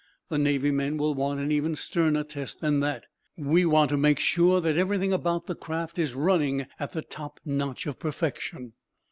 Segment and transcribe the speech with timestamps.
[0.29, 3.05] The Navy men will want an even sterner test than that.
[3.37, 7.39] We want to make sure that everything about the craft is running at the top
[7.45, 8.73] notch of perfection.